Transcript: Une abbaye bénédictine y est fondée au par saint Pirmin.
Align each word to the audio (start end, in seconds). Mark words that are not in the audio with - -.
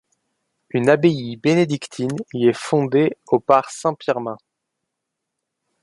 Une 0.71 0.89
abbaye 0.89 1.35
bénédictine 1.35 2.09
y 2.33 2.47
est 2.47 2.57
fondée 2.57 3.15
au 3.27 3.39
par 3.39 3.69
saint 3.69 3.93
Pirmin. 3.93 4.39